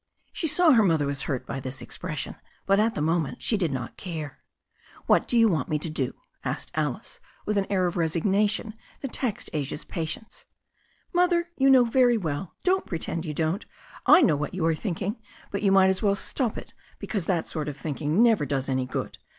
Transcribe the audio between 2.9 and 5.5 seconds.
that moment she did not care. "What do you